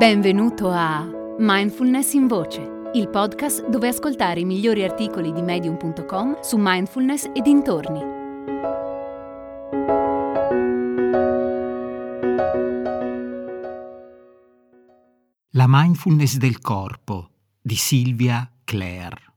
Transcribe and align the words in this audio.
Benvenuto 0.00 0.70
a 0.70 1.06
Mindfulness 1.40 2.14
in 2.14 2.26
Voce, 2.26 2.90
il 2.94 3.10
podcast 3.10 3.68
dove 3.68 3.88
ascoltare 3.88 4.40
i 4.40 4.46
migliori 4.46 4.82
articoli 4.82 5.30
di 5.30 5.42
medium.com 5.42 6.40
su 6.40 6.56
mindfulness 6.58 7.30
e 7.34 7.42
dintorni. 7.42 8.00
La 15.50 15.66
mindfulness 15.68 16.36
del 16.38 16.60
corpo 16.60 17.32
di 17.60 17.76
Silvia 17.76 18.50
Clare. 18.64 19.34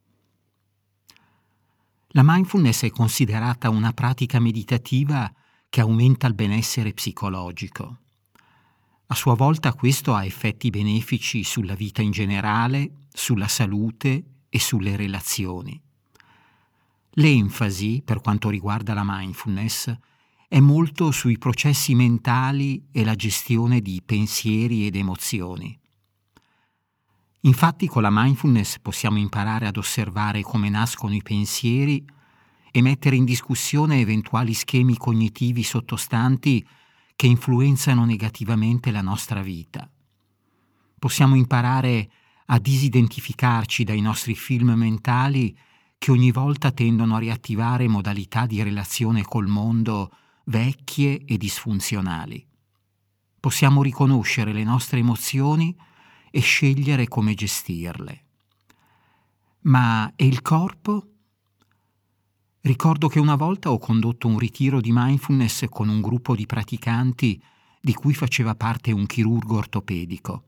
La 2.12 2.22
mindfulness 2.24 2.86
è 2.86 2.90
considerata 2.90 3.70
una 3.70 3.92
pratica 3.92 4.40
meditativa 4.40 5.30
che 5.68 5.82
aumenta 5.82 6.26
il 6.28 6.36
benessere 6.36 6.94
psicologico. 6.94 7.98
A 9.14 9.16
sua 9.16 9.36
volta 9.36 9.76
questo 9.76 10.16
ha 10.16 10.26
effetti 10.26 10.72
benefici 10.72 11.44
sulla 11.44 11.76
vita 11.76 12.02
in 12.02 12.10
generale, 12.10 13.04
sulla 13.14 13.48
salute 13.48 14.24
e 14.50 14.60
sulle 14.60 14.96
relazioni. 14.96 15.80
L'enfasi, 17.12 18.02
per 18.04 18.22
quanto 18.22 18.50
riguarda 18.50 18.96
la 18.96 19.04
mindfulness, 19.06 19.96
è 20.48 20.60
molto 20.60 21.12
sui 21.12 21.38
processi 21.38 21.94
mentali 21.94 22.88
e 22.92 23.04
la 23.04 23.14
gestione 23.14 23.82
di 23.82 24.02
pensieri 24.04 24.88
ed 24.88 24.96
emozioni. 24.96 25.80
Infatti 27.42 27.86
con 27.86 28.02
la 28.02 28.10
mindfulness 28.12 28.80
possiamo 28.80 29.20
imparare 29.20 29.68
ad 29.68 29.78
osservare 29.78 30.42
come 30.42 30.70
nascono 30.70 31.14
i 31.14 31.22
pensieri 31.22 32.04
e 32.72 32.82
mettere 32.82 33.16
in 33.16 33.26
discussione 33.26 34.00
eventuali 34.00 34.56
schemi 34.56 34.98
cognitivi 34.98 35.62
sottostanti 35.62 36.66
che 37.16 37.28
influenzano 37.28 38.06
negativamente 38.06 38.92
la 38.92 39.02
nostra 39.02 39.42
vita. 39.42 39.90
Possiamo 41.00 41.36
imparare 41.36 42.10
a 42.48 42.60
disidentificarci 42.60 43.84
dai 43.84 44.02
nostri 44.02 44.36
film 44.36 44.72
mentali 44.72 45.58
che 45.98 46.12
ogni 46.12 46.32
volta 46.32 46.72
tendono 46.72 47.16
a 47.16 47.20
riattivare 47.20 47.88
modalità 47.88 48.46
di 48.46 48.62
relazione 48.62 49.24
col 49.24 49.48
mondo 49.48 50.12
vecchie 50.46 51.24
e 51.26 51.38
disfunzionali. 51.38 52.46
Possiamo 53.40 53.82
riconoscere 53.82 54.52
le 54.52 54.64
nostre 54.64 55.00
emozioni 55.00 55.76
e 56.30 56.40
scegliere 56.42 57.08
come 57.08 57.34
gestirle. 57.34 58.26
Ma 59.62 60.12
e 60.16 60.26
il 60.26 60.42
corpo? 60.42 61.13
Ricordo 62.66 63.10
che 63.10 63.20
una 63.20 63.36
volta 63.36 63.72
ho 63.72 63.78
condotto 63.78 64.30
un 64.30 64.38
ritiro 64.38 64.80
di 64.80 64.92
mindfulness 64.94 65.66
con 65.68 65.90
un 65.90 66.00
gruppo 66.00 66.34
di 66.34 66.46
praticanti 66.46 67.44
di 67.82 67.94
cui 67.94 68.14
faceva 68.14 68.56
parte 68.56 68.94
un 68.94 69.06
chirurgo 69.06 69.58
ortopedico. 69.58 70.46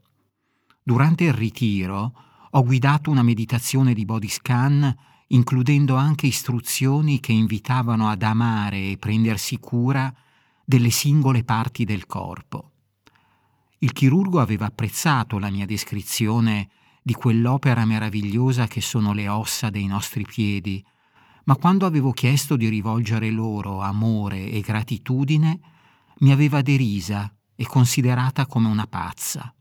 Durante 0.81 1.25
il 1.25 1.33
ritiro 1.33 2.13
ho 2.51 2.63
guidato 2.63 3.11
una 3.11 3.21
meditazione 3.21 3.93
di 3.93 4.05
body 4.05 4.29
scan 4.29 4.95
includendo 5.27 5.97
anche 5.97 6.27
istruzioni 6.27 7.19
che 7.19 7.33
invitavano 7.33 8.07
ad 8.07 8.23
amare 8.23 8.91
e 8.91 8.97
prendersi 8.97 9.59
cura 9.59 10.13
delle 10.63 10.91
singole 10.91 11.43
parti 11.43 11.83
del 11.83 12.05
corpo. 12.05 12.71
Il 13.79 13.91
chirurgo 13.91 14.39
aveva 14.39 14.67
apprezzato 14.67 15.37
la 15.37 15.49
mia 15.49 15.65
descrizione 15.65 16.69
di 17.01 17.13
quell'opera 17.13 17.83
meravigliosa 17.83 18.67
che 18.67 18.79
sono 18.79 19.11
le 19.11 19.27
ossa 19.27 19.69
dei 19.69 19.85
nostri 19.85 20.23
piedi, 20.23 20.81
ma 21.45 21.55
quando 21.55 21.85
avevo 21.85 22.11
chiesto 22.11 22.55
di 22.55 22.67
rivolgere 22.69 23.29
loro 23.29 23.81
amore 23.81 24.49
e 24.49 24.61
gratitudine, 24.61 25.59
mi 26.19 26.31
aveva 26.31 26.61
derisa 26.61 27.31
e 27.55 27.65
considerata 27.65 28.47
come 28.47 28.67
una 28.67 28.87
pazza. 28.87 29.53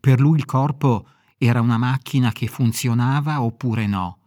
Per 0.00 0.20
lui 0.20 0.38
il 0.38 0.44
corpo 0.44 1.06
era 1.38 1.60
una 1.60 1.78
macchina 1.78 2.32
che 2.32 2.48
funzionava 2.48 3.42
oppure 3.42 3.86
no, 3.86 4.18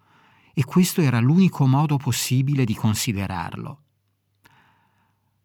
e 0.54 0.64
questo 0.64 1.02
era 1.02 1.20
l'unico 1.20 1.68
modo 1.68 1.98
possibile 1.98 2.64
di 2.64 2.76
considerarlo. 2.76 3.82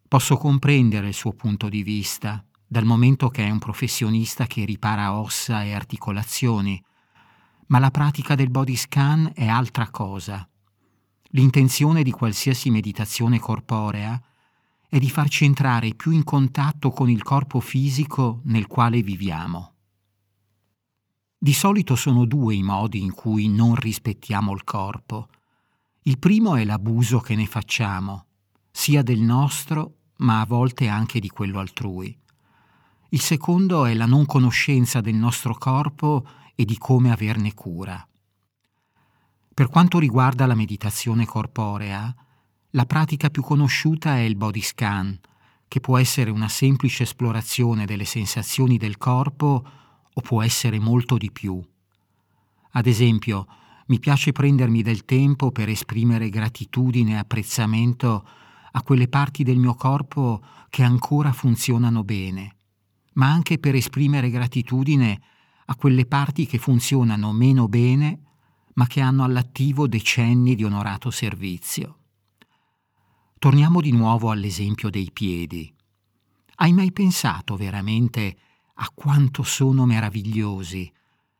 Posso 0.06 0.37
comprendere 0.37 1.09
il 1.09 1.15
suo 1.15 1.32
punto 1.32 1.69
di 1.69 1.82
vista, 1.82 2.44
dal 2.66 2.84
momento 2.84 3.28
che 3.31 3.44
è 3.44 3.50
un 3.50 3.59
professionista 3.59 4.47
che 4.47 4.65
ripara 4.65 5.15
ossa 5.15 5.65
e 5.65 5.75
articolazioni, 5.75 6.81
ma 7.66 7.81
la 7.81 7.91
pratica 7.91 8.37
del 8.37 8.50
body 8.50 8.77
scan 8.77 9.32
è 9.34 9.47
altra 9.48 9.91
cosa 9.91 10.50
L'intenzione 11.32 12.02
di 12.02 12.10
qualsiasi 12.10 12.70
meditazione 12.70 13.38
corporea 13.38 14.20
è 14.88 14.98
di 14.98 15.08
farci 15.08 15.44
entrare 15.44 15.94
più 15.94 16.10
in 16.10 16.24
contatto 16.24 16.91
con 16.91 17.08
il 17.08 17.22
corpo 17.22 17.60
fisico 17.60 18.41
nel 18.44 18.66
quale 18.66 19.00
viviamo. 19.00 19.74
Di 21.38 21.52
solito 21.52 21.94
sono 21.94 22.24
due 22.24 22.56
i 22.56 22.62
modi 22.64 23.00
in 23.00 23.12
cui 23.12 23.48
non 23.48 23.76
rispettiamo 23.76 24.52
il 24.52 24.64
corpo. 24.64 25.28
Il 26.02 26.18
primo 26.18 26.56
è 26.56 26.64
l'abuso 26.64 27.20
che 27.20 27.36
ne 27.36 27.47
facciamo, 27.47 28.26
sia 28.70 29.02
del 29.02 29.20
nostro, 29.20 29.98
ma 30.16 30.41
a 30.41 30.47
volte 30.47 30.88
anche 30.88 31.20
di 31.20 31.28
quello 31.28 31.60
altrui. 31.60 32.18
Il 33.10 33.20
secondo 33.20 33.84
è 33.84 33.94
la 33.94 34.06
non 34.06 34.26
conoscenza 34.26 35.00
del 35.00 35.14
nostro 35.14 35.54
corpo 35.54 36.26
e 36.56 36.64
di 36.64 36.76
come 36.76 37.12
averne 37.12 37.54
cura. 37.54 38.04
Per 39.60 39.69
quanto 39.69 39.98
riguarda 39.98 40.47
la 40.47 40.54
meditazione 40.54 41.26
corporea, 41.26 42.15
la 42.71 42.87
pratica 42.87 43.28
più 43.28 43.43
conosciuta 43.43 44.16
è 44.16 44.21
il 44.21 44.34
body 44.34 44.62
scan, 44.62 45.21
che 45.69 45.81
può 45.81 45.98
essere 45.98 46.31
una 46.31 46.48
semplice 46.48 47.03
esplorazione 47.03 47.84
delle 47.84 48.06
sensazioni 48.06 48.78
del 48.78 48.97
corpo 48.97 49.62
o 50.15 50.21
può 50.22 50.41
essere 50.41 50.78
molto 50.78 51.19
di 51.19 51.31
più. 51.31 51.62
Ad 52.71 52.87
esempio, 52.87 53.47
mi 53.88 53.98
piace 53.98 54.32
prendermi 54.32 54.81
del 54.81 55.04
tempo 55.04 55.53
per 55.53 55.69
esprimere 55.69 56.31
gratitudine 56.31 57.12
e 57.12 57.16
apprezzamento 57.16 58.27
a 58.72 58.82
quelle 58.82 59.09
parti 59.09 59.42
del 59.42 59.59
mio 59.59 59.75
corpo 59.75 60.42
che 60.71 60.84
ancora 60.84 61.32
funzionano 61.32 62.03
bene, 62.03 62.56
ma 63.12 63.31
anche 63.31 63.59
per 63.59 63.75
esprimere 63.75 64.31
gratitudine 64.31 65.21
a 65.66 65.77
quelle 65.77 66.06
parti 66.06 66.47
che 66.47 66.56
funzionano 66.56 67.31
meno 67.32 67.69
bene 67.69 68.21
ma 68.80 68.86
che 68.86 69.02
hanno 69.02 69.24
all'attivo 69.24 69.86
decenni 69.86 70.54
di 70.54 70.64
onorato 70.64 71.10
servizio. 71.10 71.98
Torniamo 73.38 73.82
di 73.82 73.92
nuovo 73.92 74.30
all'esempio 74.30 74.88
dei 74.88 75.10
piedi. 75.12 75.70
Hai 76.54 76.72
mai 76.72 76.91
pensato 76.91 77.56
veramente 77.56 78.38
a 78.76 78.91
quanto 78.94 79.42
sono 79.42 79.84
meravigliosi, 79.84 80.91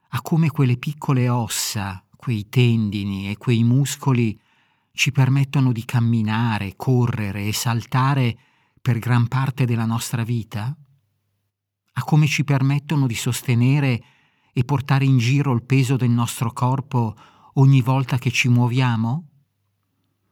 a 0.08 0.20
come 0.20 0.50
quelle 0.50 0.76
piccole 0.76 1.30
ossa, 1.30 2.04
quei 2.14 2.50
tendini 2.50 3.30
e 3.30 3.38
quei 3.38 3.64
muscoli 3.64 4.38
ci 4.92 5.10
permettono 5.10 5.72
di 5.72 5.86
camminare, 5.86 6.74
correre 6.76 7.46
e 7.46 7.54
saltare 7.54 8.38
per 8.82 8.98
gran 8.98 9.28
parte 9.28 9.64
della 9.64 9.86
nostra 9.86 10.24
vita? 10.24 10.76
A 11.92 12.04
come 12.04 12.26
ci 12.26 12.44
permettono 12.44 13.06
di 13.06 13.14
sostenere 13.14 14.04
e 14.53 14.65
portare 14.65 15.05
in 15.05 15.19
giro 15.19 15.53
il 15.53 15.62
peso 15.62 15.97
del 15.97 16.11
nostro 16.11 16.53
corpo 16.53 17.16
ogni 17.55 17.81
volta 17.81 18.19
che 18.19 18.31
ci 18.31 18.49
muoviamo? 18.49 19.28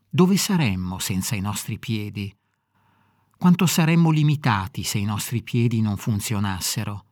Dove 0.09 0.37
saremmo 0.37 0.99
senza 0.99 1.35
i 1.35 1.41
nostri 1.41 1.79
piedi? 1.79 2.35
Quanto 3.37 3.67
saremmo 3.67 4.11
limitati 4.11 4.83
se 4.83 4.99
i 4.99 5.05
nostri 5.05 5.43
piedi 5.43 5.81
non 5.81 5.97
funzionassero? 5.97 7.05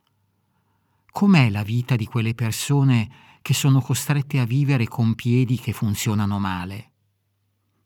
Com'è 1.11 1.49
la 1.49 1.63
vita 1.63 1.95
di 1.95 2.05
quelle 2.05 2.35
persone 2.35 3.09
che 3.41 3.53
sono 3.53 3.79
costrette 3.79 4.39
a 4.39 4.45
vivere 4.45 4.87
con 4.87 5.15
piedi 5.15 5.57
che 5.57 5.71
funzionano 5.71 6.37
male? 6.37 6.91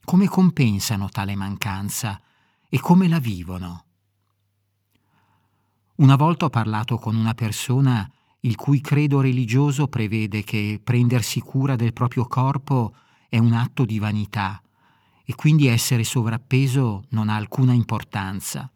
Come 0.04 0.26
compensano 0.26 1.08
tale 1.08 1.36
mancanza 1.36 2.20
e 2.68 2.80
come 2.80 3.06
la 3.06 3.20
vivono? 3.20 3.84
Una 5.96 6.16
volta 6.16 6.46
ho 6.46 6.50
parlato 6.50 6.98
con 6.98 7.14
una 7.14 7.34
persona 7.34 8.10
il 8.44 8.56
cui 8.56 8.80
credo 8.80 9.20
religioso 9.20 9.86
prevede 9.88 10.42
che 10.42 10.80
prendersi 10.82 11.40
cura 11.40 11.76
del 11.76 11.92
proprio 11.92 12.26
corpo 12.26 12.94
è 13.28 13.38
un 13.38 13.52
atto 13.52 13.84
di 13.84 13.98
vanità 13.98 14.60
e 15.24 15.34
quindi 15.34 15.68
essere 15.68 16.02
sovrappeso 16.02 17.04
non 17.10 17.28
ha 17.28 17.36
alcuna 17.36 17.72
importanza. 17.72 18.70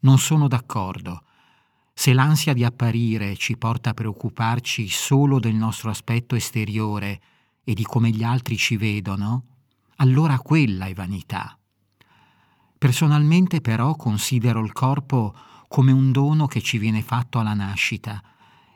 Non 0.00 0.18
sono 0.18 0.46
d'accordo. 0.46 1.24
Se 1.92 2.12
l'ansia 2.12 2.52
di 2.52 2.64
apparire 2.64 3.36
ci 3.36 3.56
porta 3.56 3.90
a 3.90 3.94
preoccuparci 3.94 4.88
solo 4.88 5.40
del 5.40 5.54
nostro 5.54 5.90
aspetto 5.90 6.36
esteriore 6.36 7.20
e 7.64 7.74
di 7.74 7.82
come 7.82 8.10
gli 8.10 8.22
altri 8.22 8.56
ci 8.56 8.76
vedono, 8.76 9.46
allora 9.96 10.38
quella 10.38 10.86
è 10.86 10.94
vanità. 10.94 11.58
Personalmente 12.78 13.60
però 13.60 13.94
considero 13.96 14.60
il 14.64 14.72
corpo 14.72 15.34
come 15.72 15.90
un 15.90 16.12
dono 16.12 16.46
che 16.46 16.60
ci 16.60 16.76
viene 16.76 17.00
fatto 17.00 17.38
alla 17.38 17.54
nascita 17.54 18.22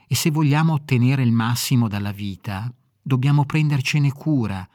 e 0.08 0.14
se 0.14 0.31
vogliamo 0.31 0.72
ottenere 0.72 1.22
il 1.22 1.31
massimo 1.31 1.88
dalla 1.88 2.10
vita, 2.10 2.72
dobbiamo 3.02 3.44
prendercene 3.44 4.10
cura 4.12 4.66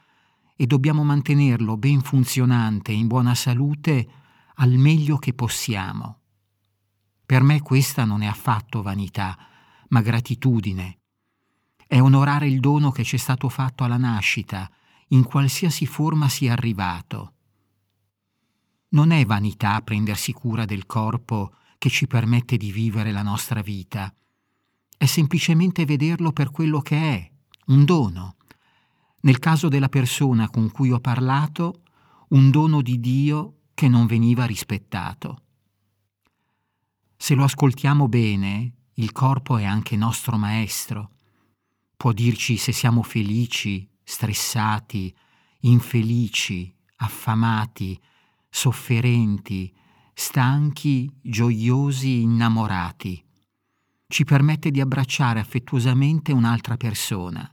e 0.54 0.66
dobbiamo 0.68 1.02
mantenerlo 1.02 1.76
ben 1.76 2.00
funzionante 2.00 2.92
e 2.92 2.94
in 2.94 3.08
buona 3.08 3.34
salute 3.34 4.08
al 4.54 4.70
meglio 4.70 5.18
che 5.18 5.34
possiamo. 5.34 6.20
Per 7.26 7.42
me 7.42 7.60
questa 7.60 8.04
non 8.04 8.22
è 8.22 8.26
affatto 8.26 8.82
vanità, 8.82 9.36
ma 9.88 10.00
gratitudine. 10.00 11.00
È 11.84 12.00
onorare 12.00 12.46
il 12.46 12.60
dono 12.60 12.92
che 12.92 13.02
ci 13.02 13.16
è 13.16 13.18
stato 13.18 13.48
fatto 13.48 13.82
alla 13.82 13.96
nascita, 13.96 14.70
in 15.08 15.24
qualsiasi 15.24 15.86
forma 15.86 16.28
sia 16.28 16.52
arrivato. 16.52 17.32
Non 18.90 19.10
è 19.10 19.24
vanità 19.24 19.82
prendersi 19.82 20.32
cura 20.32 20.64
del 20.64 20.86
corpo 20.86 21.56
che 21.82 21.90
ci 21.90 22.06
permette 22.06 22.56
di 22.56 22.70
vivere 22.70 23.10
la 23.10 23.22
nostra 23.22 23.60
vita, 23.60 24.14
è 24.96 25.04
semplicemente 25.04 25.84
vederlo 25.84 26.30
per 26.30 26.52
quello 26.52 26.80
che 26.80 26.96
è, 26.96 27.30
un 27.72 27.84
dono. 27.84 28.36
Nel 29.22 29.40
caso 29.40 29.66
della 29.66 29.88
persona 29.88 30.48
con 30.48 30.70
cui 30.70 30.92
ho 30.92 31.00
parlato, 31.00 31.82
un 32.28 32.52
dono 32.52 32.82
di 32.82 33.00
Dio 33.00 33.62
che 33.74 33.88
non 33.88 34.06
veniva 34.06 34.44
rispettato. 34.44 35.42
Se 37.16 37.34
lo 37.34 37.42
ascoltiamo 37.42 38.06
bene, 38.06 38.74
il 38.94 39.10
corpo 39.10 39.56
è 39.56 39.64
anche 39.64 39.96
nostro 39.96 40.36
maestro. 40.38 41.14
Può 41.96 42.12
dirci 42.12 42.58
se 42.58 42.70
siamo 42.70 43.02
felici, 43.02 43.90
stressati, 44.04 45.12
infelici, 45.62 46.72
affamati, 46.98 48.00
sofferenti, 48.48 49.74
stanchi, 50.14 51.10
gioiosi, 51.20 52.22
innamorati. 52.22 53.22
Ci 54.06 54.24
permette 54.24 54.70
di 54.70 54.80
abbracciare 54.80 55.40
affettuosamente 55.40 56.32
un'altra 56.32 56.76
persona. 56.76 57.50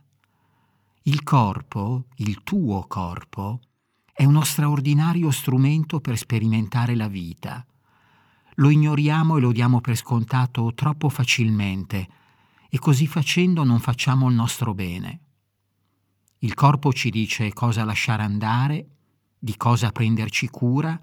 Il 1.04 1.24
corpo, 1.24 2.06
il 2.18 2.44
tuo 2.44 2.86
corpo, 2.88 3.62
è 4.14 4.26
uno 4.26 4.44
straordinario 4.44 5.32
strumento 5.32 6.02
per 6.02 6.18
sperimentare 6.18 6.96
la 6.96 7.08
vita. 7.08 7.66
Lo 8.56 8.70
ignoriamo 8.70 9.38
e 9.38 9.40
lo 9.40 9.54
diamo 9.54 9.80
per 9.80 9.96
scontato 9.96 10.74
troppo 10.74 11.08
facilmente 11.08 12.08
e 12.70 12.78
così 12.78 13.08
facendo 13.08 13.64
non 13.64 13.80
facciamo 13.80 14.28
il 14.28 14.36
nostro 14.36 14.74
bene. 14.74 15.22
Il 16.40 16.54
corpo 16.54 16.92
ci 16.92 17.10
dice 17.10 17.54
cosa 17.54 17.86
lasciare 17.86 18.24
andare, 18.24 18.88
di 19.40 19.56
cosa 19.56 19.92
prenderci 19.92 20.50
cura 20.50 21.00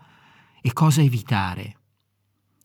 e 0.66 0.72
cosa 0.72 1.00
evitare. 1.00 1.76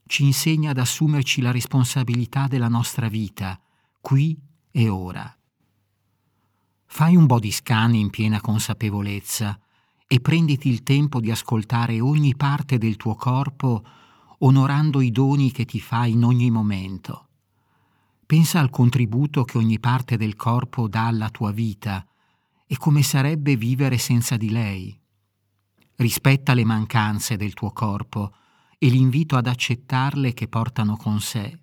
Ci 0.07 0.23
insegna 0.23 0.71
ad 0.71 0.79
assumerci 0.79 1.39
la 1.39 1.51
responsabilità 1.51 2.47
della 2.47 2.67
nostra 2.67 3.07
vita, 3.07 3.61
qui 4.01 4.35
e 4.71 4.89
ora. 4.89 5.37
Fai 6.87 7.15
un 7.15 7.27
body 7.27 7.51
scan 7.51 7.93
in 7.93 8.09
piena 8.09 8.41
consapevolezza 8.41 9.55
e 10.07 10.19
prenditi 10.19 10.67
il 10.67 10.81
tempo 10.81 11.19
di 11.19 11.29
ascoltare 11.29 11.99
ogni 11.99 12.35
parte 12.35 12.79
del 12.79 12.97
tuo 12.97 13.13
corpo 13.13 13.85
onorando 14.39 14.99
i 14.99 15.11
doni 15.11 15.51
che 15.51 15.65
ti 15.65 15.79
fa 15.79 16.07
in 16.07 16.23
ogni 16.23 16.49
momento. 16.49 17.27
Pensa 18.25 18.59
al 18.59 18.71
contributo 18.71 19.43
che 19.43 19.59
ogni 19.59 19.79
parte 19.79 20.17
del 20.17 20.35
corpo 20.35 20.87
dà 20.87 21.05
alla 21.05 21.29
tua 21.29 21.51
vita 21.51 22.03
e 22.65 22.77
come 22.77 23.03
sarebbe 23.03 23.55
vivere 23.55 23.99
senza 23.99 24.37
di 24.37 24.49
lei. 24.49 25.00
Rispetta 26.01 26.55
le 26.55 26.65
mancanze 26.65 27.37
del 27.37 27.53
tuo 27.53 27.69
corpo 27.69 28.33
e 28.79 28.87
l'invito 28.87 29.37
ad 29.37 29.45
accettarle 29.45 30.33
che 30.33 30.47
portano 30.47 30.97
con 30.97 31.19
sé. 31.21 31.55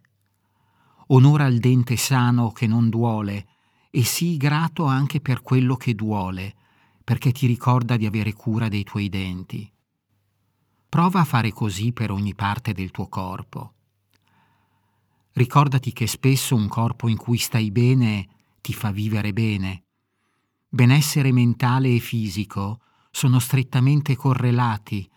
Onora 1.08 1.46
il 1.46 1.58
dente 1.58 1.96
sano 1.96 2.52
che 2.52 2.69
non 2.69 2.88
duole 2.88 3.49
e 3.90 4.05
sii 4.05 4.37
grato 4.37 4.85
anche 4.85 5.20
per 5.20 5.43
quello 5.43 5.75
che 5.75 5.96
duole, 5.96 6.55
perché 7.02 7.32
ti 7.32 7.49
ricorda 7.49 7.96
di 7.96 8.06
avere 8.06 8.32
cura 8.32 8.69
dei 8.69 8.85
tuoi 8.85 9.08
denti. 9.08 9.69
Prova 10.88 11.19
a 11.19 11.25
fare 11.25 11.50
così 11.50 11.93
per 11.93 12.12
ogni 12.12 12.37
parte 12.37 12.73
del 12.73 12.93
tuo 12.93 13.08
corpo. 13.08 13.73
Ricordati 15.32 15.93
che 15.93 16.06
spesso 16.06 16.55
un 16.55 16.69
corpo 16.69 17.08
in 17.08 17.17
cui 17.17 17.38
stai 17.38 17.73
bene 17.73 18.29
ti 18.61 18.73
fa 18.73 18.93
vivere 18.93 19.32
bene. 19.32 19.82
Benessere 20.69 21.32
mentale 21.32 21.93
e 21.93 21.99
fisico 21.99 22.82
sono 23.19 23.41
strettamente 23.41 24.15
correlati 24.15 25.11